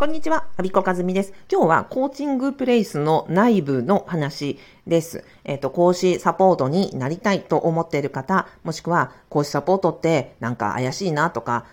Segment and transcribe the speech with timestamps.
[0.00, 1.34] こんにちは、アビコカズミです。
[1.52, 5.26] 今日はコーチングプレイスの内部の話です。
[5.44, 11.66] えっ、ー、と、講師サポートになりたいと思っている方、もしくは講師サポートってなんか怪しいなとか、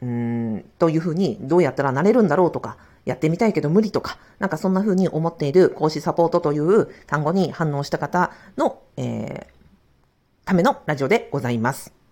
[0.00, 12.03] うーん、というふうにどうやったらなれるんだろうとか、やってみたいけど無理とか、なんかそんな風に思っている講師サポートという単語に反応した方の、えー、ためのラジオでございます。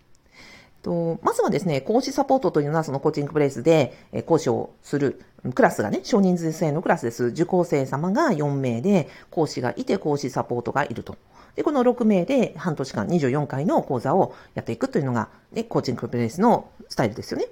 [0.82, 3.94] と、まずはですね、講師サポートというのはそのコーチングプレイスで、
[4.26, 5.22] 講師をする
[5.54, 7.26] クラスがね、少人数制のクラスです。
[7.26, 11.16] 受講生様が4名で、講師がいて講師サポートがいると。
[11.56, 17.46] で、この6名で半年間24回の講座をやっていくというのが、ね、コーチングプレイスのスタイルですよね。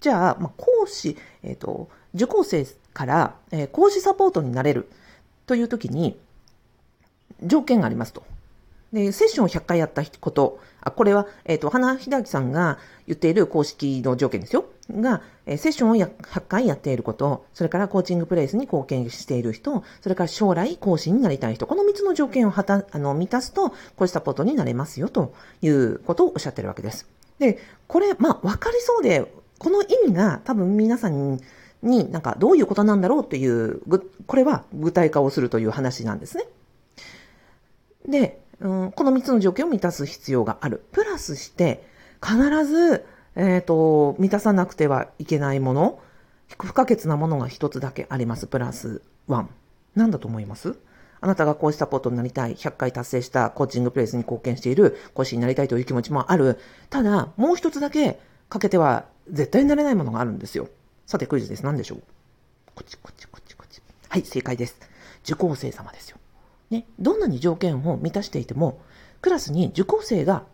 [0.00, 4.88] じゃあ、まあ、講師、えっ、ー、と、受講生から、えー、講師サポートになれる
[5.46, 6.18] という時に、
[7.42, 8.22] 条件がありますと。
[8.94, 14.66] で、セッションを100回やったこと、あ、これは、えっ、ー、と、花秀明さんが言っている公式の条件ですよ。
[14.88, 27.08] が、えセッションを100回やっていること、それからコーチングプレイスに貢献している人、それから将来講師になりたい人、この3つの条件をはた、あの、満たすと、講師サポートになれますよ、ということをおっしゃってるわけです。
[27.40, 27.58] で、
[27.88, 31.40] これ、まあ、わかりそうで、この意味が多分皆さん
[31.82, 33.80] になんかどういうことなんだろうっていう、
[34.26, 36.44] これは具体化をするという話なんですね。
[38.06, 40.84] で、うん、この3つの条件を満たす必要がある。
[40.92, 41.86] プラスして、
[42.22, 43.04] 必ず、
[43.36, 46.00] えっ、ー、と、満たさなくてはいけないもの、
[46.58, 48.46] 不可欠なものが1つだけあります。
[48.46, 49.46] プラス1。
[49.96, 50.76] 何だと思います？
[51.20, 56.58] あなたが講師サポートになりたい、100回達成したコーチングプレイスに貢献している講師になりたいという気持ちもある。
[56.90, 60.68] ただ、もう一つだけ欠けては絶対になれないものがあるんですよ。
[61.06, 61.64] さてクイズです。
[61.64, 62.02] 何でしょう？
[62.74, 63.80] こっちこっちこっちこっち。
[64.08, 64.76] はい、正解です。
[65.24, 66.18] 受講生様ですよ。
[66.70, 68.80] ね、どんなに条件を満たしていても、
[69.20, 70.44] クラスに受講生が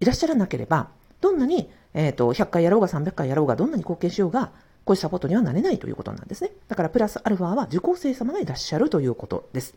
[0.00, 0.88] いらっしゃらなければ、
[1.20, 4.52] どんなに、え、ー、と、100回やろうが300回やろうが、どんなに貢献しようが、
[4.84, 6.50] 講師サポートにはなれないということなんですね。
[6.68, 9.74] だから、プラスアルファは受講生様がいらっしゃるということです。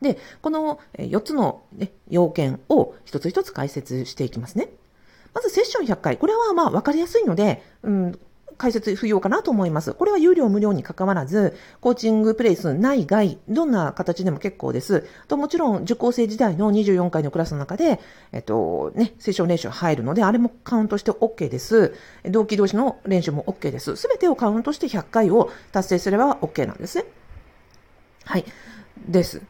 [0.00, 4.68] で、この4つの、ね、要件を一つ一つ解説していきますね。
[5.32, 6.18] まずセッション100回。
[6.18, 8.18] これはまあ分かりやすいので、うん、
[8.56, 9.94] 解説不要かなと思います。
[9.94, 15.06] これは有料無料に関わらず、コーチングプレイス内外、どんな形でも結構です。
[15.28, 18.00] ともちろん、受講生時代の24回のクラスの中で、
[18.32, 21.94] えっと、ね、セッション練習入るので、あれもカウントして OK です。
[22.24, 23.96] 同期同士の練習も OK です。
[23.96, 27.04] すべてをカウントして100回を達成すれば OK なんですね。
[28.24, 28.44] はい。
[29.08, 29.42] です。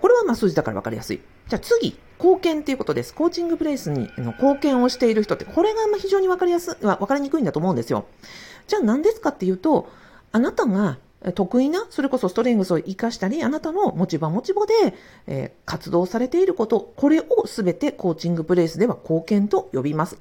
[0.00, 1.20] これはまあ数字だから分かりやすい。
[1.48, 3.14] じゃあ次、貢献っていうことです。
[3.14, 8.06] コーチングプレイスにの貢献をしている人って、これが非常に分かりやす、分かりにくいんだと思うんですよ。
[8.66, 9.88] じゃあ何ですかっていうと、
[10.32, 10.98] あなたが
[11.34, 14.94] 得意な、それこそストレングスを活かしたり、あなたの持ち場持ち場で、
[15.26, 20.18] えー、活動されていること、これをすべてコーチングプレイスでは貢献と呼びます。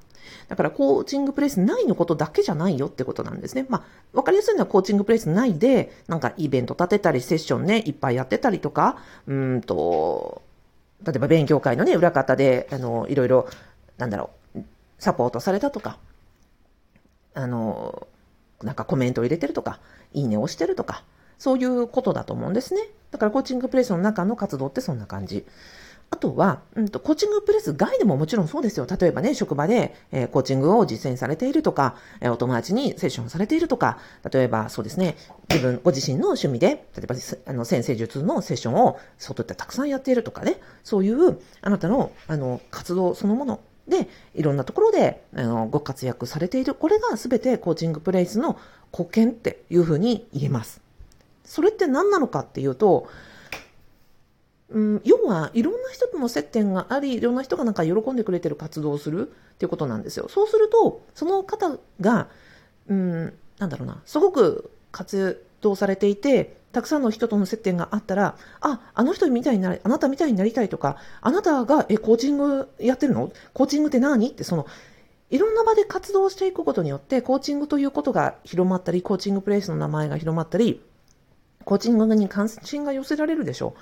[0.48, 3.66] だからコーチングプレイス内のことだけじゃないよってことなんですね。
[3.70, 3.84] まあ、
[4.14, 10.42] わかりやすいのはコーチングプレイス内で、なんかイベント立てたり、セッションね、いっぱいやってたりとか、うんと、
[11.06, 13.48] 例えば勉強会のね、裏方で、あの、いろいろ、
[13.98, 14.62] なんだろう、
[15.00, 15.98] サポートされたとか、
[17.34, 18.08] あの、
[18.64, 19.80] なんかコメントを入れてるとか、
[20.14, 21.04] いいねをしてるとか、
[21.38, 22.82] そういうことだと思うんですね。
[23.12, 25.46] だからコーチングプレイスの中の活動ってそんな感じ。
[26.10, 28.88] あとは、うんと、コーチングプレス外でももちろんそうですよ。
[28.90, 34.00] 例えばね、職場で、えー、コーチングを実践されているとか、えー、お友達にセッションされているとか、
[34.32, 35.18] 例えばそうですね、
[35.50, 46.74] 自分、ご自身の趣味で、例えば、あの、先生術のセッションを外でたくさんやっているとかね、そういう、あなたの、あの、活動そのもので、いろんなところで、あの、ご活躍されている。
[46.74, 48.58] これが全てコーチングプレイスの
[48.94, 50.82] 貢献っていうふうに言えます。
[51.44, 53.08] それって何なのかっていうと、
[54.70, 60.28] うん、要はいろんな人との接点があり、いろんな人がなんか喜んでくれてる活動をするっていうことなんですよ。
[60.30, 62.28] そうすると、その方が、
[62.88, 73.32] うん、なんだろうな、すごく活動されていて、たくさんの人との接点があったら、あ、あの人みたいになり、あなたみたいになりたいとか、あなたが、え、コーチングやってるの？
[73.54, 74.28] コーチングって何？
[74.28, 74.68] ってその、
[75.30, 80.82] いろんな場で活動していくことによって、コーチングということが広まったり、コーチングプレイスの名前が広まったり、
[81.64, 83.80] コーチングに関心が寄せられるでしょう。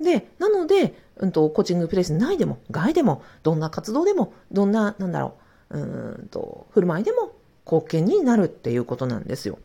[0.00, 5.34] で、なので、うんと、コーチングプレイス内でも、外でも、どんな活動でも、どんな、なんだろ
[5.70, 5.80] う、う
[6.24, 7.32] んと、振る舞いでも
[7.64, 9.58] 貢献になるっていうことなんですよ。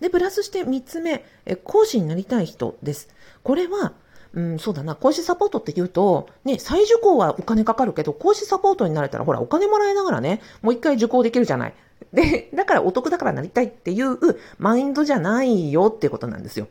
[0.00, 3.08] で、プラスして3つ目、え講師になりたい人です。
[3.42, 3.92] これは、
[4.34, 11.74] うん、そうだな、講師サポートって言うと、ね、再受講はお金かかるけど、講師サポートになれたら、ほら、お金もらいながらね、もう一回受講できるじゃない。
[12.12, 14.18] で、だからお得だからなりたいっていう
[14.58, 16.68] マインドじゃないよっていうことなんですよ。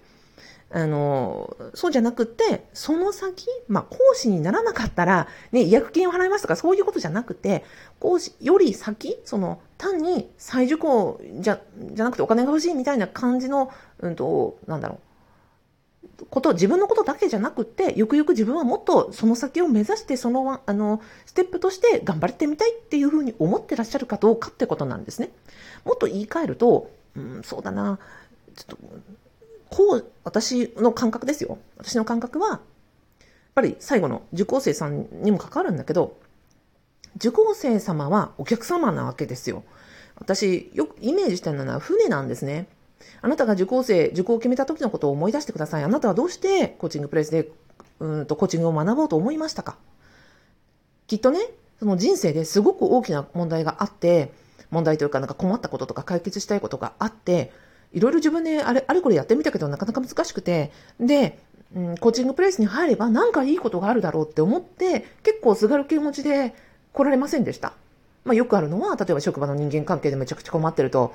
[0.73, 7.65] あの、そうじゃなくて、その先、まあ、講師にならなかったら、ね、違約金を払いますとか、そういうことじゃなくて、
[7.99, 16.25] 講師より先、その、単に再受講じゃ、じゃなくてお金が欲しいみたいな感じの、うんと、なんだろう。
[16.29, 25.31] こと、自分のことだけじゃなくて、ゆくゆく自分はもっとその先を目指して、その、あの、ステップとして頑張ってみたいっていうふうに思ってらっしゃるかどうかってことなんですね。
[25.83, 27.99] もっと言い換えると、うん、そうだな、
[28.55, 28.77] ちょっと、
[29.71, 31.57] こう、私の感覚ですよ。
[31.77, 32.59] 私の感覚は、やっ
[33.55, 36.17] ぱり最後の受講生さんにも関わるんだけど、
[37.15, 39.63] 受講生様はお客様なわけですよ。
[40.15, 42.67] 私、よくイメージしてるのは船なんですね。
[43.21, 45.83] あなたが受講生、受講を決めた時のことを思い出してください。
[45.83, 47.49] あなたはどうしてコーチングプレイスで、
[47.99, 49.77] うんとコーチングを学ぼうと思いましたか？
[51.07, 51.39] きっとね、
[51.79, 54.31] その人生ですごく大きな問題があって、
[54.69, 57.51] 問題というかなんか困ったこととか解決したいことがあって、
[57.93, 61.39] いろいろ自分であれ、あれこれやってみたけどなかなか難しくて、で、
[61.75, 66.53] うん、コーチングプレイスに入ればなんかいいことがあるだろうって思って、結構すがる気持ちで
[66.93, 67.73] 来られませんでした。
[68.23, 71.13] まあよくあるのは、例えば職場の人間関係でめちゃくちゃ困ってると、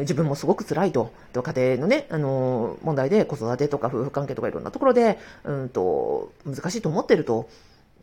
[0.00, 7.48] 自分もすごく辛いと、と家庭のね、あの、問題で子育てとか夫婦関係とかいろんなところで、うんと、難しいと思ってると、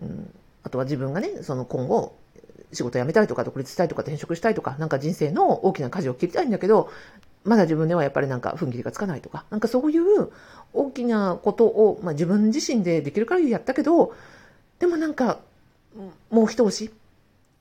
[0.01, 0.33] うん、
[0.63, 2.15] あとは自分がね、その今後、
[2.73, 6.89] 仕事辞めたいとか独立したいとか転職したいとか、なんか人生の大きな舵を切りたいんだけど、
[7.45, 10.29] まだ自分ではやっぱりなんか踏ん切りがつかないとか、なんかそういう
[10.73, 14.13] 大きなことを、まあ、自分自身でできる限りやったけど、
[14.79, 15.39] でもなんか、
[16.29, 16.91] もう一押し、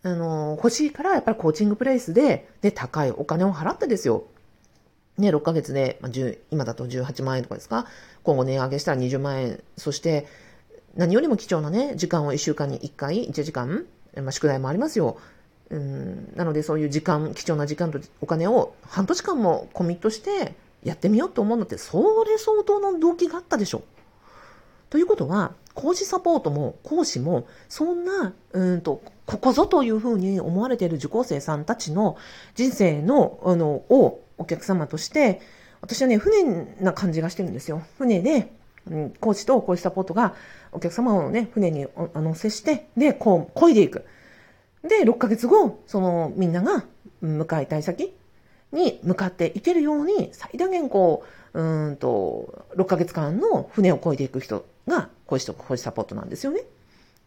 [0.02, 4.24] あの、欲しいからやっぱりコーチングプレイスで、で、高いお金を払ってですよ。
[5.16, 6.12] ね、6ヶ月で、まあ、
[6.50, 7.86] 今だと18万円とかですか？
[8.24, 9.62] 今後値上げしたら20万円。
[9.76, 10.26] そして、
[10.96, 13.86] 何よりも貴重なね、時間を1週間に1回、1時間、
[14.16, 15.18] まあ、宿題もありますよ。
[15.70, 23.82] うん、なのでそういう時間、貴重な時間とお金を半年間もコミットしてやってみようと思うのって、それ相当の動機があったでしょ。
[24.90, 32.16] ということは、講師サポートも講師も、そんな、うんと、ここぞというふうに思われている受講生さんたちの
[32.54, 35.40] 人生の、あの、をお客様として、
[35.80, 37.82] 私はね、船な感じがしてるんですよ。
[37.98, 38.52] 船で、
[38.88, 40.34] うん、講師と講師サポートが
[40.72, 44.04] お客様をね、船にあの接して、で、こう、漕いでいく。
[44.84, 46.84] で、6ヶ月後、そのみんなが
[47.20, 48.14] 向かいたい先
[48.72, 56.62] に向かっていけるように、最大限こう、うんと、6ヶ月間の船を漕いでいく人が、講師と講師サポートなんですよね。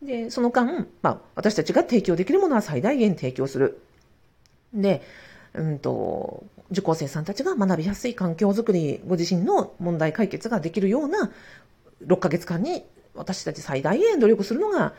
[0.02, 3.82] で、その間、まあ、私たちが提供できるものは最大限提供する。
[4.74, 5.02] で、
[5.56, 11.32] うんと、受講生さんたちが学びやすい環境づくり、ご自身の問題解決ができるような
[12.06, 12.84] 6ヶ月間に
[13.16, 14.94] 私たち最大限努力するのが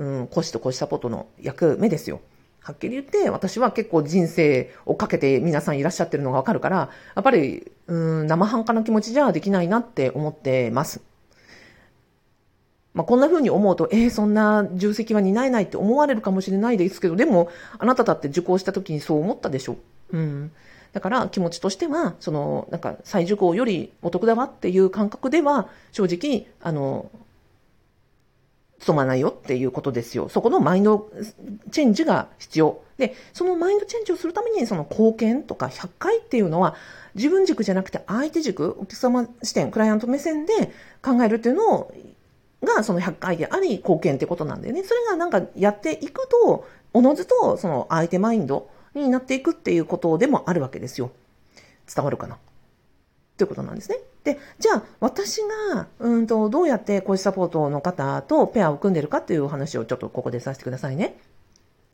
[0.00, 2.22] うん、講師と講師サポートの役目ですよ。
[2.62, 11.02] はっきり言って、私は結構人生をかけて皆さんいらっしゃってるのがわかるから、やっぱり、うん、生半可な気持ちじゃできないなって思ってます。
[12.94, 19.76] まあ、こんな風に思うと、えー、そんな重責は担えないって思われるかもしれないですけど、でも、あなただって受講した時にそう思ったでしょ。
[20.12, 20.50] うん。
[20.92, 27.10] だから気持ちとしては、その、なんか再受講よりお得だわっていう感覚では、正直、あの、
[28.80, 30.28] 務まないよっていうことですよ。
[30.28, 31.10] そこのマインド
[31.70, 32.80] チェンジが必要。
[32.98, 36.74] で、そのマインドチェンジをするために、その貢献とか100回っていうのは、
[37.14, 40.52] 自分軸じゃなくて相手軸、お客様視点、クライアント目線で
[41.02, 41.94] 考えるっていうのを、
[42.62, 44.82] がその100回であり、貢献ってことなんでね。
[44.82, 51.10] それがなんかやっていくと、おのずとその相手マインドになっていくっていうことでもあるわけですよ。
[51.92, 52.38] 伝わるかな？
[53.40, 53.96] ということなんですね。
[54.22, 55.40] で、じゃあ、私
[55.72, 61.18] が、うんと、どうやって講師サポートの方とペアを組んでるかっていうお話をちょっとここでさせてくださいね。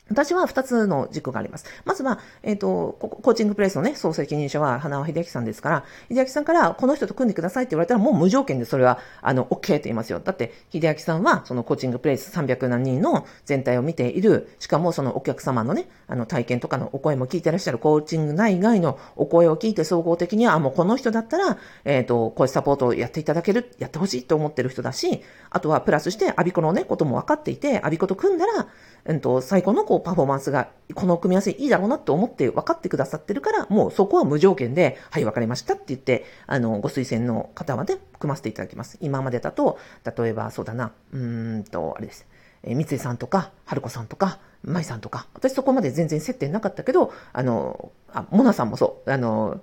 [0.08, 1.66] 私は二つの軸があります。
[1.84, 10.20] まずは、えっ、ー、と、コーチングプレイスのね、総責任者は花尾秀明さんですから、秀明さんからこの人と組んでくださいって言われたらもう無条件でそれは、あの、OK って言いますよ。
[10.20, 28.68] だって、秀明さんは、そのコーチングプレイス300何人の全体を見ている、しかもそのお客様のね、あの、体験とかのお声も聞いてらっしゃるコーチング内外のお声を聞いて総合的には、あ、もうこの人だったら、えっ、ー、と、講師サポートをやっていただける、やってほしいと思ってる人だし、あとはプラスして、アビコのね、ことも分かっていて、アビコと組んだら、
[29.06, 38.98] うんと、最高のこうパフォーマンスが、この組み合わせいいだろうなと思って分かってくださってるから、もうそこは無条件で、はい、分かりましたって言って、あの、ご推薦の方まで組ませていただきます。
[39.00, 42.26] 今までだと、例えばそうだな、うーんと、あれです。
[42.62, 49.60] え、三井さんとか、春子さんとか、舞さんとか、私そこまで全然接点なかったけど、あの、あ、モナさんもそう、あの、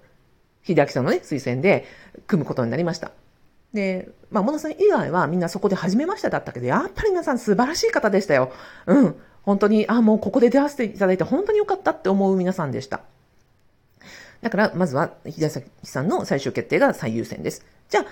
[0.64, 1.86] 秀明さんのね、推薦で
[2.28, 3.12] 組むことになりました。
[3.74, 8.52] で、まあ、モナさん以外はみんなそこで始めましただったけど、やっぱり皆さん素晴らしい方でしたよ。
[8.86, 9.16] うん。
[9.44, 13.02] 本当に、あ、もうここで出会わせていただいて本当に良かったって思う皆さんでした。
[14.42, 17.66] だから、まずは、ひださんの最終決定が最優先です。
[17.90, 18.06] じゃあ、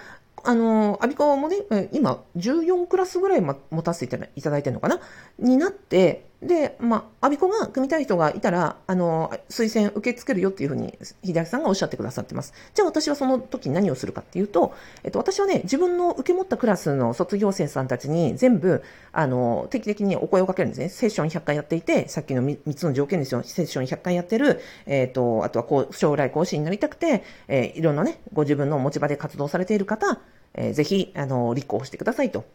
[0.43, 1.57] あの、アビコもね、
[1.91, 4.99] 今、14クラスぐらい持たせていただいてるのかな？
[5.39, 12.53] になって、で、まあ、アビコが組みたい人がいたら、あの、推薦受け付けるよっていうふうに、秀明さんがおっしゃってくださってます。
[12.73, 18.81] じゃあ私はその時何をするかっていうと、えっと、私はね、自分の受け持ったクラスの卒業生さんたちに全部、
[19.11, 20.89] あの、定期的にお声をかけるんですね。
[20.89, 23.43] セッション100回やっていて、さっきの3つの条件ですよ。
[23.43, 30.19] セッション100回やってる、えっと、あとはこう、将来講師になりたくて、えー、いろんなね、ご自分の持ち場で活動されている方、
[30.55, 32.45] えー、ぜひ、あの、立候補してくださいと。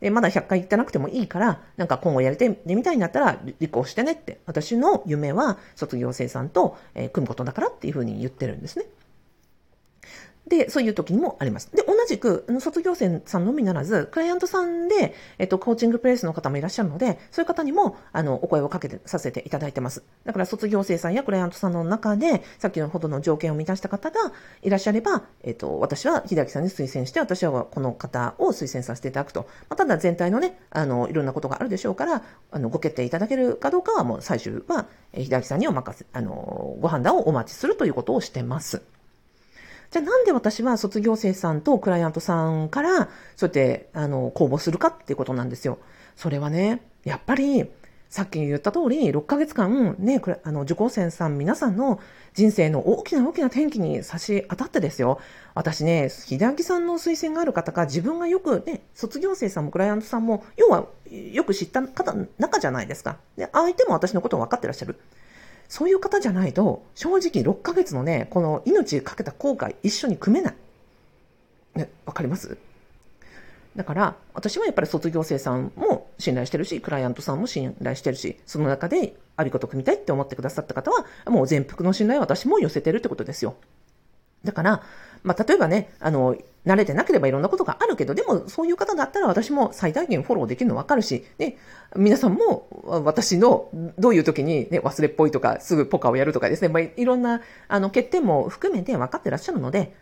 [0.00, 8.86] で、まだ100回行ってなくてもいいから、なんか今後やりてみたいになったら離婚してねって、私の夢は卒業生さんと、えー、組むことだからっていうふうに言ってるんですね。
[10.46, 11.70] で、そういう時にもあります。
[11.74, 20.02] で、同じく、卒業生さんのみならず、クライアントさんで、えっと、コーチングプレイスの方もいらっしゃるので、そういう方にも、あの、お声をかけてさせていただいてます。
[20.24, 24.32] だから、卒業生さんやクライアントさんの中で、さっきのほどの条件を満たした方が
[24.62, 29.46] いらっしゃれば、えっと、私は秀明さんに推薦して、私はこの方を推薦させていただくと。
[29.70, 38.82] まあ、ただ、全体のね、あの、いろんなことがあるでしょうから、あの、ご決定いただけるかどうかは、もう最終は、秀明さんにお任せ、あの、ご判断をお待ちするということをしてます。
[39.94, 45.78] じゃあなんで私は卒業生さんとクライアントさんから、そうやって、あの、公募するかっていうことなんですよ。
[46.16, 47.70] それはね、やっぱり、
[48.08, 52.00] さっき言った通り、6ヶ月間、ね、あの、受講生さん皆さんの
[52.32, 55.20] 人生の大きな大きな転機に差し当たってですよ。
[55.54, 60.88] 私ね、秀明さんの推薦がある方か、自分がよくね、卒業生さんもクライアントさんも、要は、
[61.32, 63.18] よく知った方、中じゃないですか。
[63.36, 64.98] で、相手も私のことを分かってらっしゃる。
[65.68, 70.54] そういう方じゃないと、正直6ヶ月のね、この命かけた後悔一緒に組めない。
[71.74, 72.56] ね、わかります？
[73.74, 83.56] だから、私はやっぱり卒業生さんも信頼してるし、クライアントさんも信頼してるし、その中で、ありこと組みたいって思ってくださった方は、もう全幅の信頼を私も寄せてるってことですよ。
[84.44, 84.82] だから、
[85.24, 91.56] まあ、例えばね、あの、慣れてなければいろんなことがあるけど、でもそういう方だったら私も最大限フォローできるの分かるし、ね、
[91.96, 92.68] 皆さんも
[93.04, 99.94] 私のどういう時に、ね、忘れっぽいとか、すぐポカをやるとかですね、まあ、いろんなあの欠点も含めて分かってらっしゃるので、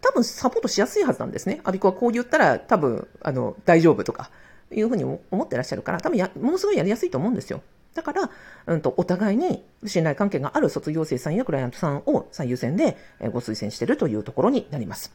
[0.00, 1.60] 多分サポートしやすいはずなんですね。
[1.64, 4.30] アビコはこう言ったら多分、あの、大丈夫とか、
[4.72, 7.62] いうふうに思ってらっしゃるから、多分や、ものすごいやりやすいと思うんですよ。
[7.94, 8.30] だから、
[8.66, 12.96] うんと、お互いに信頼関係がある卒業生さんやクライアントさんを最優先で
[13.32, 15.12] ご推薦しているというところになります。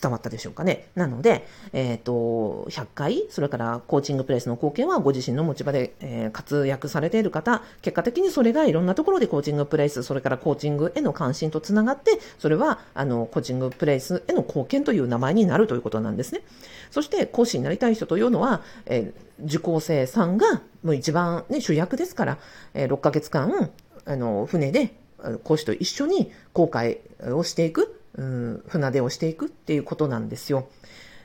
[0.00, 0.88] 伝わったでしょうかね？
[0.94, 16.42] なので、えっ、ー、と、100回、それからコーチングプレイスの貢献はご自身の持ち場で、えー、活躍されている方、結果的にそれがいろんなところでコーチングプレイス、それからコーチングへの関心とつながって、それは、あの、コーチングプレイスへの貢献という名前になるということなんですね。
[16.90, 22.38] そして、講師になりたい人というのは、えー、受講生さんが、もう一番ね、主役ですから、
[22.72, 23.70] えー、6ヶ月間、
[24.04, 24.94] あの、船で、
[25.42, 28.00] 講師と一緒に航海をしていく。
[28.14, 30.68] うん、船出をしていくっていうことなんですよ。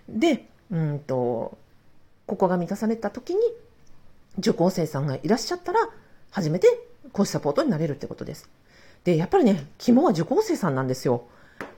[0.10, 1.58] で、うんと、
[2.26, 3.40] ここが満たされた時に、
[4.40, 5.80] 受講生さんがいらっしゃったら、
[6.32, 6.68] 初めて
[7.14, 8.50] 講師サポートになれるってことです。
[9.04, 11.26] で、やっぱりね、肝は受講生さんなんですよ。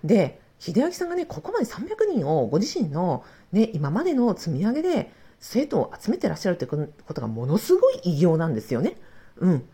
[0.06, 5.12] で、秀明さんがね、ここまで300人をご自身のね、今までの積み上げで
[5.44, 6.78] 生徒を集めてらっしゃるってこ
[7.14, 8.96] とがものすごい偉業なんですよね。
[9.38, 9.68] うん。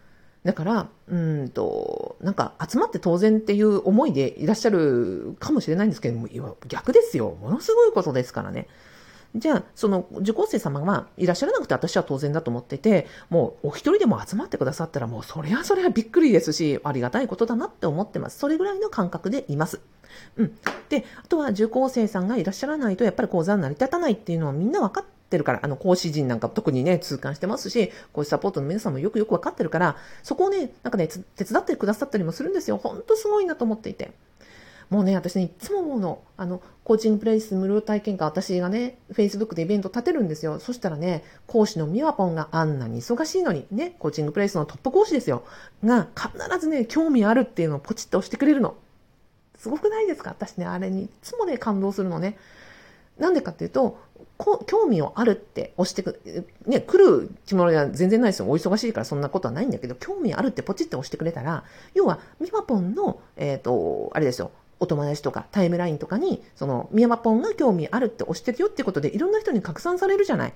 [0.44, 6.28] だから、うんと、なんか集まって当然っていう思いでいらっしゃるかもしれないんですけども、
[6.68, 7.38] 逆ですよ。
[7.40, 8.68] ものすごいことですからね。
[9.36, 18.40] じゃあ、その受講生様がいらっしゃらなくて私は当然だと思ってて、もうお一人でも集まってくださったらもうそれはそれはびっくりですし、ありがたいことだなって思ってます。
[18.40, 19.82] それぐらいの感覚でいます。
[20.36, 20.58] うん。
[20.90, 32.78] で、あとは受講生さんがいらっしゃらないとやっぱり講座に成り立たないっていうのはみんな分かってってるから、あの、講師陣なんか特にね、痛感してますし、講師サポートの皆さんもよくよくわかってるから、そこをね、なんかね、手伝ってくださったりもするんですよ。
[32.78, 34.12] ほんとすごいなと思っていて。
[34.90, 36.24] もうね、私ね、いつも思うの。
[36.36, 40.60] あの、コーチングプレイス無料体験会、私がね、Facebook でイベント立てるんですよ。
[40.60, 45.44] そしたらね、講師のミワポンがあんなに忙しいのに、ね、コーチングプレイスのトップ講師ですよ。
[45.86, 48.74] が、必ずね、興味あるっていうのをポチッと押してくれるの。
[49.60, 50.32] すごくないですか？
[50.32, 52.38] 私ね、あれにいつもね、感動するのね。
[53.20, 53.98] なんでかっていうと、
[54.66, 56.22] 興味をあるって押してく、
[56.66, 58.46] ね、来るつもりは全然ないですよ。
[58.46, 64.52] お忙しいからそんなことはないんだけど、興味あるってポチって押してくれたら、要は、ミマポンの、えっ、ー、と、あれですよ。
[64.80, 70.54] お友達とかタイムラインとかに、その、ミヤマポンが興味あるって押してるよってことで、いろんな人に拡散されるじゃない。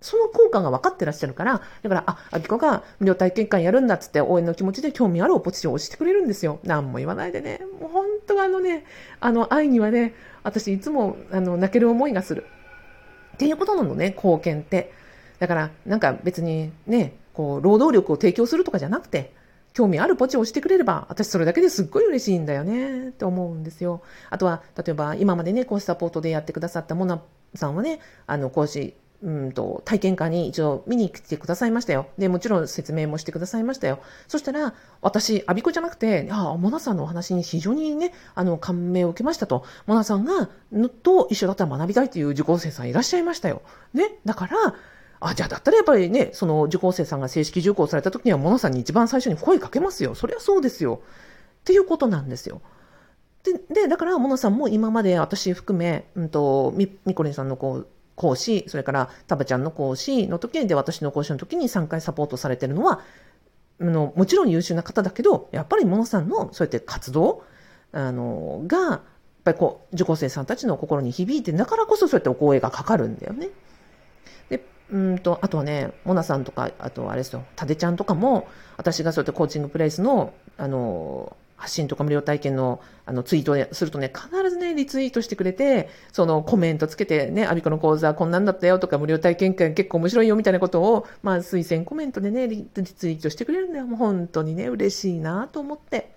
[0.00, 6.60] その効果が分かってらっしゃるから、だから、あ、アキコが無料体験会やるんだっつって応援の気持ちで興味あるをポチを押してくれるんですよ。
[6.62, 7.60] 何も言わないでね。
[7.80, 8.84] もう本当あのね、
[9.20, 12.46] あの愛にはね、私いつもあの泣ける思いがする。
[13.34, 14.92] っていうことなのね、貢献って。
[15.38, 19.32] だから、なんか別にね、こう、労働力を提供するとかじゃなくて、
[19.72, 24.02] 興味あるポチを押してくれれば、私それだけですっごい嬉しいんだよね、って思うんですよ。
[24.30, 27.22] あとは、例えば今までね、講師サポートでやってくださったモナ
[27.54, 32.06] さんはね、あの、講師、うんと、体験会に一度見に来てくださいましたよ。
[32.18, 33.98] で、もちろん説明もしてくださいましたよ。
[34.28, 39.64] そしたら、私、アビコじゃなくて、ああ、モナさんのお話に非常にね、あの、感銘を受けましたと。
[39.86, 43.62] モナさんが、のと一緒だったら学びたいという受講生さんいらっしゃいましたよ。
[43.92, 44.18] ね。
[44.24, 44.56] だから、
[45.20, 50.14] あ、じゃあだったらやっぱりね、その受講生さんが正式受講された時には、モナさんに一番最初に声かけますよ。
[50.14, 51.00] そりゃそうですよ。
[51.60, 52.60] っていうことなんですよ。
[53.42, 63.00] で、でだから、モナさんも今まで私含め、うんと、み、みこりんさんのこう、講師、それからタバちゃんの講師の時で私の講師の時に3回サポートされてるのは、
[63.80, 67.44] あの、もちろん優秀な方だけど、やっぱりモノさんのそうやって活動、
[67.92, 69.00] あの、が、やっ
[69.44, 73.50] ぱりこう、受講生さんたちの心に響いて、だからこそそうやってお声がかかるんだよね。
[74.50, 93.86] で、うんと、あとはね、モナさんとか、あとあれですよ、タデちゃんとかも、私がそうやってコーチングプレイスの、あの、発信とか無料体験のあのツイートするとね、必ずね、リツイートしてくれて、そのコメントつけてね、アビコの講座こんなんだったよとか、無料体験会結構面白いよみたいなことを、まあ推薦コメントでね、リツイートしてくれるんだよ。
[93.86, 96.10] もう本当にね、嬉しいなと思って。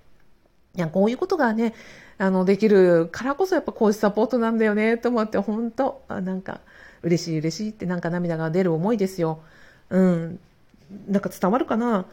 [0.76, 1.74] いや、こういうことがね、
[2.18, 6.62] あの、できるからこそやっぱ講師サポートなんだよね、と思って、本当なんか、
[7.04, 9.42] 嬉しい嬉しいってなんか涙が出る思いですよ。
[9.90, 10.40] うん。
[11.08, 12.06] なんか伝わるかな？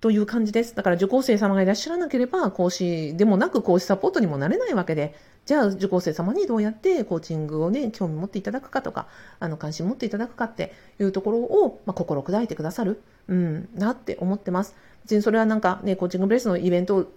[0.00, 0.74] という感じです。
[0.74, 5.14] だから受講生様がいらっしゃらなければ、講師でもなく講師サポートにもなれないわけで、
[5.44, 9.08] じゃあ受講生様にどうやってコーチングをね、興味持っていただくかとか、
[9.40, 14.76] あの、関心持っていただくかっていうところを、まあ、心砕いてくださる、うん、なって思ってます。
[15.02, 17.10] 別にそれはなんかね、コーチングブレスのイベント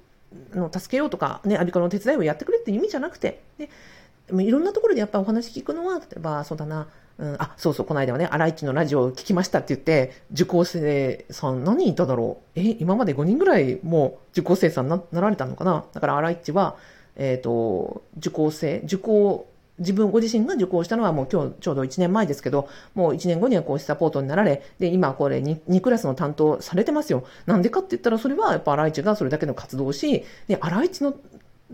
[0.53, 3.69] の助けようとか、ね、アビコの手伝いをやってくれっていう意味じゃなくて、ね、
[4.31, 12.59] いろんなところでやっぱお話聞くのは、例えば、そうだな、うん、あ、そうそう、この間はね、荒市のラジオを聞きましたって言って、受講生さん何人いただろう。
[12.59, 15.85] え、今まで5人ぐらいもう受講生さんななられたのかな？
[15.93, 16.75] だから荒市は、
[17.15, 19.47] えっ、ー、と、受講生、受講、
[19.79, 27.23] 自分ご自身が受講したのはもう今日ちょうど1年前ですけど、もう1年後には講師サポートになられ、で、今これ 2, 2クラスの担当されてますよ。
[27.45, 31.15] なんでかって言ったらそれはやっぱ荒市がそれだけの活動をし、で、荒市の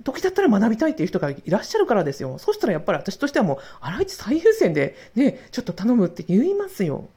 [0.04, 2.38] 時だったら学びたいっていう人がいらっしゃるからですよ。
[2.38, 7.10] そしたらやっぱり私としてはもう、あらいち最優先でね、ちょっと頼むって言いますよ。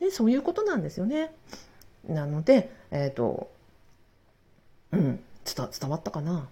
[0.00, 1.32] ね、そういうことなんですよね。
[2.08, 3.50] なので、えっ、ー、と、
[4.92, 6.48] うん、伝伝わったかな。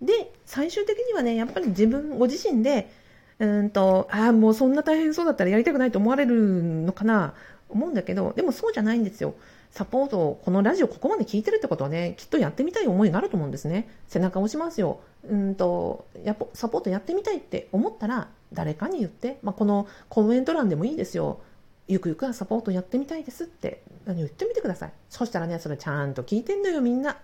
[0.00, 2.90] で、最終的にはね、やっぱり自分ご自身で、
[3.38, 7.34] うんと、ああ、もうそんな大変そうだったらやりたくないと思われるのかな、
[7.68, 9.34] 思うんだけど、でもそうじゃないんですよ。
[9.76, 13.90] サポートを、このラジオここまで聞いてるってことはね、きっとやってみたい思いがあると思うんですね。
[14.08, 15.00] 背中を押しますよ。
[15.28, 21.40] うんと、やっぱサポートやってみたいって思ったら、誰かに言って、まあ、このコメント欄でもいいですよ。
[21.88, 24.92] ゆくゆくはサポートやってみたいですって何言ってみてください。
[25.10, 27.18] そしたらね、それちゃんと聞いてんのよ、みんな。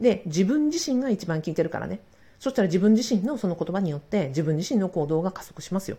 [0.00, 2.00] で、自分自身が一番聞いてるからね。
[2.40, 5.98] そしたら自分自身のその言葉によって自分自身の行動が加速しますよ。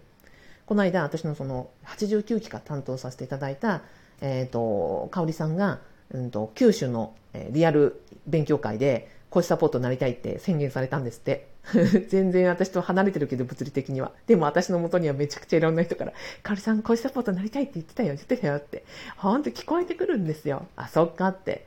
[0.66, 3.84] この間、私のその89期か担当させていただいた
[4.22, 5.80] えっ、ー、と、香織さんが、
[6.12, 11.48] うんと、九州の、え、リアル勉強会で、講師サポートになりたいって宣言されたんですって。
[12.10, 14.12] 全然私と離れてるけど、物理的には。
[14.28, 18.84] でも私の元にはめちゃくちゃいろんな人から、香織さん講師サポートになりたいって言ってたよ、言ってたよって。
[19.18, 20.68] ほんと聞こえてくるんですよ。
[20.76, 21.66] あ、そっかって。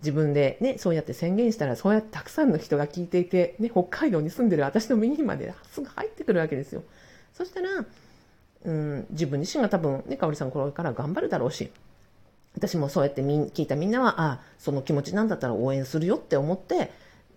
[0.00, 6.82] 自分でね、そうやって宣言したら、そうやってたくさんの人が聞いていて、ね、北海道に住んでる私の耳にまですぐ入ってくるわけですよ。
[7.32, 7.68] そしたら、
[8.64, 11.70] うん、自分自身が多分ね、かおりさんこれから頑張るだろうし、
[12.54, 16.90] 私もそうやってみ聞いたみんなは、あその気持ちなんだったら応援するよって思って、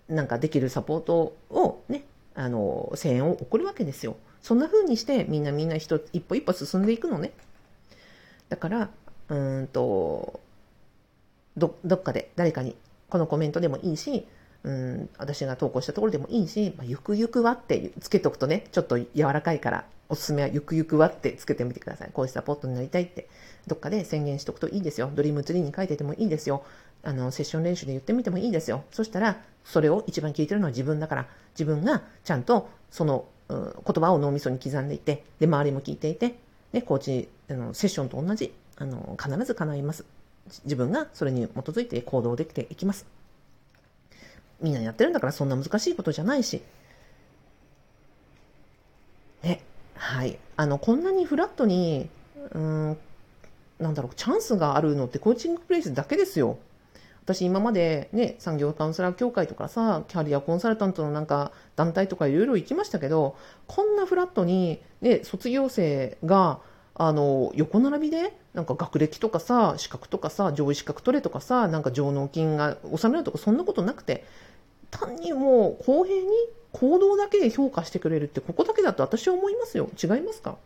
[0.08, 2.04] なんかできるサポートをね、
[2.36, 4.18] あの、声援を送るわけですよ。
[4.42, 7.32] そんな風にしてみんなみんな一一歩一歩進んでいくのね。
[8.50, 8.90] だから、
[9.30, 10.40] うんと、
[11.58, 12.76] ど、どっかで誰かに、
[13.10, 14.28] このコメントでもいいし、
[14.66, 22.10] うん、私が投稿したところでもいいし、まあ、ゆくゆくはってつけとくとね、ちょっと柔らかいから、おすすめはゆくゆくはってつけてみてください。
[22.12, 23.30] こういうサポートになりたいって、
[23.68, 25.12] どっかで宣言しとくといいですよ。
[25.14, 26.64] ドリームツリーに書いててもいいですよ。
[27.04, 28.84] あの、セッション練習で言ってみてもいいですよ。
[28.90, 36.40] そしたら、それを一番聞いてるのは自分だから、自分がちゃんとその、うん、言葉を脳みそに刻んでいて、で、周りも聞いていて、
[36.72, 40.06] で、コーチ、あの、セッションと同じ、あの、必ず叶います。
[40.64, 43.06] 自分がそれに基づいて行動できていきます。
[44.62, 46.62] みんなやってるんだからそんな難しいことじゃないし。
[49.44, 49.62] ね、
[49.96, 50.40] はい。
[50.56, 52.10] あの、こんなにフラットに、
[52.52, 52.98] うん、
[53.80, 56.58] なんだろう、チャンスがあるのってコーチングプレイスだけですよ。
[57.26, 66.60] 私今までね、産業カウンセラー協会とかさ、キャリアコンサルタントのなんか団体とかいろいろ行きましたけど、こんなフラットに、ね、卒業生が、
[66.98, 74.24] あの、横並びで、なんか学歴とかさ、資格とかさ、上位資格取れとかさ、なんか上納金が納めるとか、そんなことなくて、
[74.92, 76.28] 単にもう公平に
[76.72, 79.90] 行動だけで評価してくれるって、ここだけだと私は思いますよ。
[80.02, 80.58] 違いますか？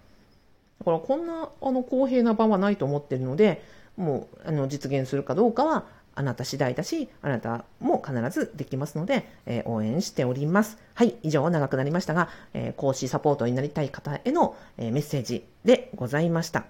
[0.79, 3.63] だからこんなあの公平な場はないと思ってるので、
[3.97, 10.77] もうあの実現するかどうかはあなた次第だし、あなたも必ずできますので、えー、応援しております。
[10.93, 16.65] はい、以上長くなりましたが、えー、講師サポートになりたい方への、えー、メッセージでございました。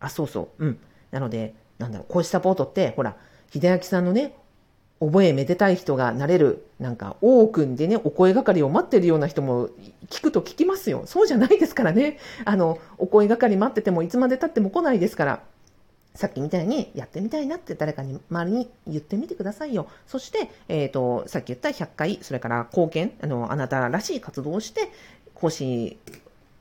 [0.00, 0.78] あ、そうそう、うん。
[1.10, 3.16] なので、なんだろう、講師サポートって、ほら、
[3.52, 4.34] 秀明さんのね、
[5.00, 9.68] 覚えめでたい人がなれる、なんか、多くんでね、お声がかりを待ってるような人も
[10.08, 11.02] 聞くと聞きますよ。
[11.06, 12.18] そうじゃないですからね。
[12.44, 15.42] あの、お声がかり待っててもいつまで経っても来ないですから。
[16.14, 19.88] さっきみたいにやってみたいなって誰かに周りに言ってみてくださいよ。
[20.06, 24.90] そして、えっ、ー、と、さっき言った100回、それから貢献、あの、あなたらしい活動をして、
[25.34, 25.98] 講師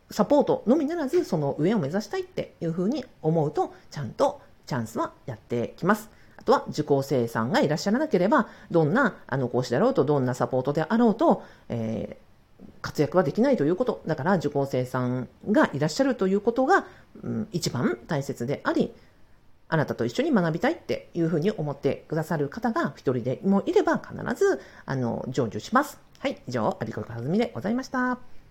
[0.09, 6.09] サポートのみならず、その上を目指したいっていうふうに思うと、ちゃんとチャンスはやってきます。
[6.37, 14.01] あとは受講生さんがいらっしゃらなければ、どんなあの講師であろうと、どんなサポートであろうと、えー、活躍はできないということ。
[14.05, 16.85] だから受講生さんがいらっしゃるということが、
[17.21, 18.93] うん、一番大切であり、
[19.73, 25.99] あなたと一緒に学びたいっていうふうに思ってくださる方が一人でもいれば必ず、あの、成就します。
[26.19, 28.42] はい、以上、アビコカズミでございました。